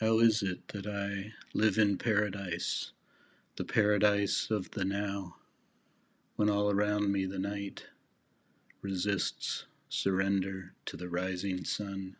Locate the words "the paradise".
3.56-4.50